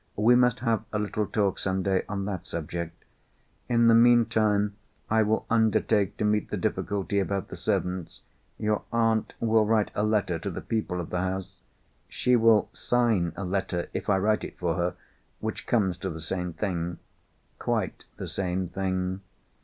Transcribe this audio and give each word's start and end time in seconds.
We 0.17 0.33
must 0.33 0.61
have 0.61 0.83
a 0.91 0.97
little 0.97 1.27
talk, 1.27 1.59
some 1.59 1.83
day, 1.83 2.01
on 2.09 2.25
that 2.25 2.47
subject. 2.47 3.05
In 3.69 3.85
the 3.85 3.93
meantime 3.93 4.75
I 5.11 5.21
will 5.21 5.45
undertake 5.47 6.17
to 6.17 6.25
meet 6.25 6.49
the 6.49 6.57
difficulty 6.57 7.19
about 7.19 7.49
the 7.49 7.55
servants. 7.55 8.23
Your 8.57 8.81
aunt 8.91 9.35
will 9.39 9.63
write 9.63 9.91
a 9.93 10.01
letter 10.01 10.39
to 10.39 10.49
the 10.49 10.59
people 10.59 10.99
of 10.99 11.11
the 11.11 11.19
house——" 11.21 11.57
"She 12.09 12.35
will 12.35 12.69
sign 12.73 13.31
a 13.35 13.43
letter, 13.43 13.89
if 13.93 14.09
I 14.09 14.17
write 14.17 14.43
it 14.43 14.57
for 14.57 14.73
her, 14.73 14.95
which 15.39 15.67
comes 15.67 15.97
to 15.97 16.09
the 16.09 16.19
same 16.19 16.51
thing." 16.53 16.97
"Quite 17.59 18.05
the 18.17 18.27
same 18.27 18.65
thing. 18.65 19.21